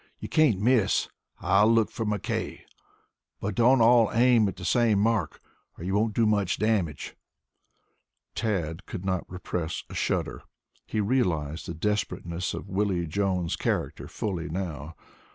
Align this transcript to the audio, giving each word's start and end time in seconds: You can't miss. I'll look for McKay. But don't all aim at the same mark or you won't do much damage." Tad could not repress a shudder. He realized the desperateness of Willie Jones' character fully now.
You 0.17 0.27
can't 0.29 0.59
miss. 0.59 1.09
I'll 1.41 1.71
look 1.71 1.91
for 1.91 2.07
McKay. 2.07 2.61
But 3.39 3.53
don't 3.53 3.81
all 3.81 4.09
aim 4.15 4.47
at 4.47 4.55
the 4.55 4.65
same 4.65 4.97
mark 4.97 5.39
or 5.77 5.83
you 5.83 5.93
won't 5.93 6.15
do 6.15 6.25
much 6.25 6.57
damage." 6.57 7.15
Tad 8.33 8.87
could 8.87 9.05
not 9.05 9.29
repress 9.29 9.83
a 9.91 9.93
shudder. 9.93 10.41
He 10.87 11.01
realized 11.01 11.67
the 11.67 11.75
desperateness 11.75 12.55
of 12.55 12.67
Willie 12.67 13.05
Jones' 13.05 13.55
character 13.55 14.07
fully 14.07 14.49
now. 14.49 14.95